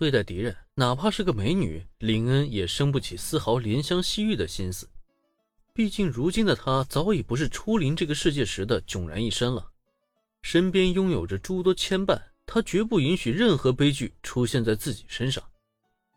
[0.00, 4.88] 对待敌人，哪怕是个美女，林恩也生不起丝毫怜香惜玉的心思。
[5.74, 9.72] 毕竟，如今的他早已不是初临这个世界时的迥然一身了，
[10.40, 15.44] 身边拥有着诸多牵绊，他绝不允许任何悲剧出现在自己身上。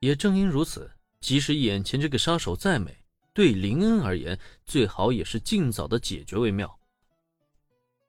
[0.00, 0.90] 也正因如此，
[1.22, 2.94] 即使眼前这个杀手再美，
[3.32, 6.78] 对林恩而言，最好也是尽早的解决为妙。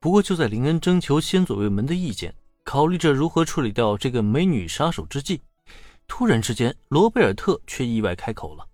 [0.00, 2.34] 不过，就在林恩征求先左卫门的意见，
[2.64, 5.40] 考虑着如何处理掉这个美女杀手之际，
[6.10, 8.68] 突然之间，罗贝尔特却意外开口了：“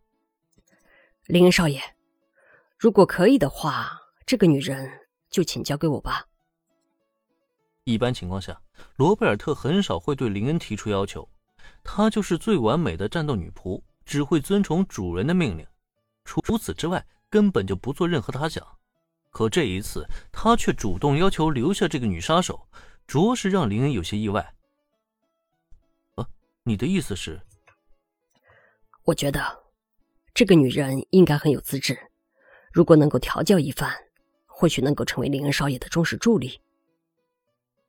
[1.28, 1.80] 林恩少爷。”
[2.78, 3.92] 如果可以的话，
[4.24, 4.90] 这个女人
[5.28, 6.26] 就请交给我吧。
[7.84, 8.58] 一般情况下，
[8.96, 11.28] 罗贝尔特很少会对林恩提出要求，
[11.84, 15.66] 她就是最完美的战斗女仆，只会遵从主人的命令，
[16.24, 18.66] 除此之外根本就不做任何他想。
[19.30, 22.66] 可这一次，他却主动要求留下这个女杀手，
[23.06, 24.54] 着实让林恩有些意外。
[26.66, 27.40] 啊，你的意思是？
[29.04, 29.40] 我觉得
[30.34, 31.96] 这个女人应该很有资质。
[32.72, 33.94] 如果能够调教一番，
[34.46, 36.60] 或许能够成为林恩少爷的忠实助理。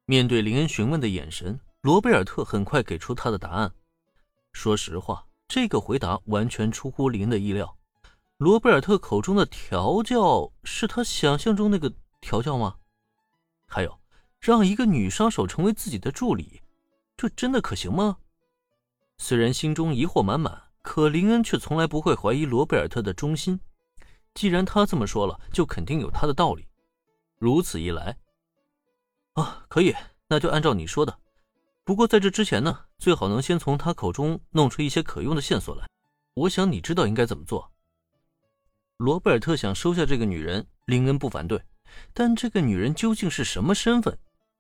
[0.05, 3.73] 面对林恩询问的眼神，罗贝尔特很快给出他的答案。
[4.53, 7.77] 说实话，这个回答完全出乎林恩的意料。
[8.37, 11.91] 罗贝尔特口中的调教，是他想象中那个
[12.21, 12.77] 调教吗？
[13.67, 13.99] 还有，
[14.39, 16.61] 让一个女杀手成为自己的助理，
[17.17, 18.19] 这真的可行吗？
[19.17, 23.59] 虽然心中疑惑满满，可林恩却从来不会怀疑罗贝尔特的忠心。
[24.33, 26.67] 既然他这么说了，就肯定有他的道理。
[27.39, 28.17] 如此一来，
[29.33, 29.93] 啊，可以，
[30.27, 31.19] 那就按照你说的。
[31.83, 35.87] 不过在这之前呢，最好能先从他口中弄出一些可用的线索来。
[36.35, 37.71] 我想你知道应该怎么做。
[38.97, 41.61] 罗贝尔特想收下这个女人，林恩不反对。
[42.13, 44.17] 但这个女人究竟是什么身份？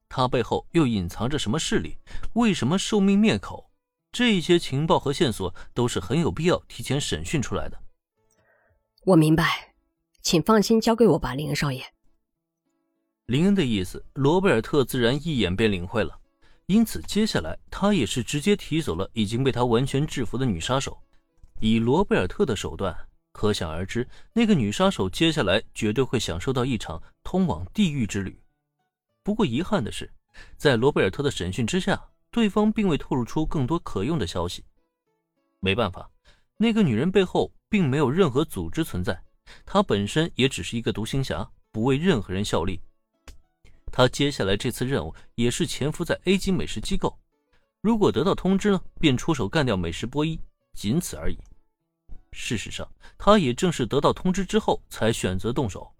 [0.09, 1.97] 她背后又隐藏着什么势力？
[2.33, 3.69] 为什么受命灭口？
[4.11, 7.77] 这些情报和线索都是很有必要提前审讯出来的。
[9.05, 9.75] 我明白，
[10.21, 11.83] 请放心交给我吧，林恩少爷。
[13.27, 16.19] 林恩的意思，罗贝尔特自然一眼便领会了，
[16.65, 20.97] 因此接下来他也是直接提走了已经被他完全制服的女杀手。
[21.59, 22.95] 以罗贝尔特的手段，
[23.33, 28.39] 可想而知，那个女杀手接下来绝对会享受到一场通往地狱之旅。
[29.23, 30.11] 不过遗憾的是，
[30.55, 34.63] 在罗贝尔特的审讯之下，对方并未透露出更多可用的消息。
[35.59, 36.07] 没办法，
[36.57, 37.51] 那个女人背后。
[37.69, 39.21] 并没有任何组织存在，
[39.65, 42.79] 她本身也只是一个独行侠，不为任何人效力。
[43.91, 47.19] 他接下来这次任务也是潜伏在 A 级美食机构，
[47.81, 50.39] 如果得到通知呢，便出手干掉美食波伊，
[50.73, 51.37] 仅此而已。
[52.31, 55.91] 事实上，他也正是得到通知之后才选择动手。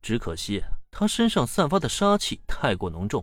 [0.00, 3.22] 只可惜他身上散发的杀气太过浓重，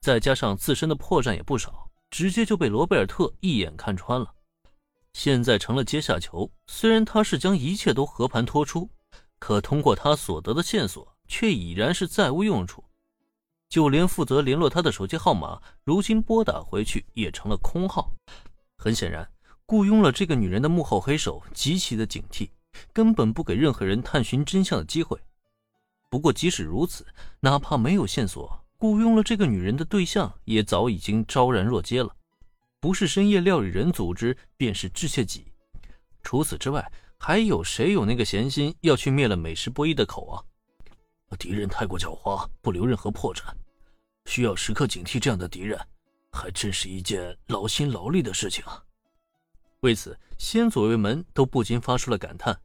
[0.00, 4.34] 再加上自身的破绽也不少，直接就被罗贝尔特一眼看穿了。
[5.12, 6.50] 现在成了阶下囚。
[6.66, 8.88] 虽然他是将一切都和盘托出，
[9.38, 12.84] 可通过他所得的线索，却已然是再无用处。
[13.68, 18.12] 就连负责联络他的手机号码，如今拨打回去也成了空号。
[18.76, 19.28] 很显然，
[19.66, 22.48] 雇佣了这个女人的幕后黑手极其的警惕，
[22.92, 25.18] 根本不给任何人探寻真相的机会。
[26.08, 27.04] 不过，即使如此，
[27.40, 32.14] 哪怕没有线索，雇佣了这个女人的对象也早已经昭然若揭了。
[32.78, 35.52] 不是深夜料理人组织，便是致谢己。
[36.22, 40.38] 除此之外，还有谁有那个闲心要去灭了美食波伊的口啊？
[41.36, 43.42] 敌人太过狡猾，不留任何破绽，
[44.26, 45.76] 需要时刻警惕这样的敌人，
[46.30, 48.80] 还真是一件劳心劳力的事情啊。
[49.80, 52.56] 为此，先左卫门都不禁发出了感叹，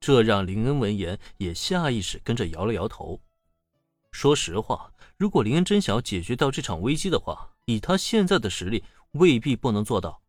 [0.00, 3.20] 这让林恩闻言也下意识跟着摇了摇头。
[4.12, 8.82] 说实话，如果林恩真想要解决掉这场危机的话，以他现在的实力，
[9.12, 10.20] 未必不能做到，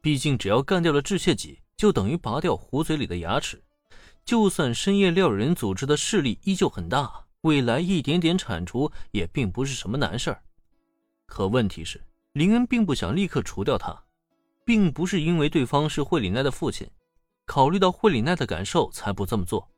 [0.00, 3.62] 毕竟只要干掉了致谢己，就等于拔掉虎嘴里的牙齿。
[4.24, 10.42] 就算深夜料人组织的势力依旧很大，未来一点点铲除也并不是什么难事儿。
[11.26, 12.02] 可问题是，
[12.32, 14.04] 林恩并不想立刻除掉他，
[14.64, 16.88] 并不是因为对方是惠里奈的父亲，
[17.44, 19.68] 考虑到惠里奈的感受才不这么做，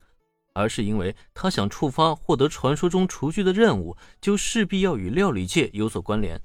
[0.59, 6.41] 而是因为他想触发获得传说中厨具的任务，就势必要与料理界有所关联。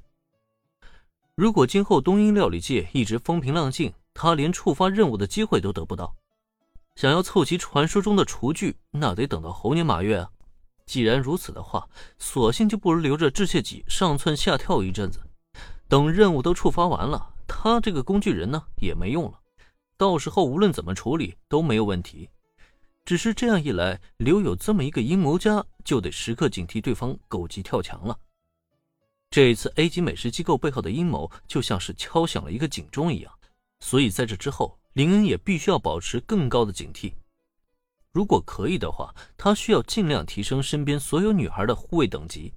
[1.35, 6.15] 如果今后东瀛料理界一直风平浪静，他连触发任务的机会都得不到。
[6.95, 10.29] 想要凑齐传说中的厨具，那得等到猴年马月啊！
[10.85, 11.89] 既然如此的话，
[12.19, 15.19] 索性就不如留着致谢己上蹿下跳一阵子，
[15.87, 19.39] 等任务都触发完了，他这个工具人呢也没用了。
[19.97, 22.29] 到时候无论怎么处理都没有问题。
[23.05, 28.17] 只是这样一来，留有这么一个阴谋家，就得时刻警惕对方狗急跳墙了。
[29.29, 33.33] 这一次，A 级美食机构背后的阴谋就像是敲响了一个警钟一样，
[33.79, 37.13] 所以在这之后，林恩也必须要保持更高的警惕。
[38.11, 42.53] 如果可以的话，他需要尽量提升身边所有女孩的护卫等级。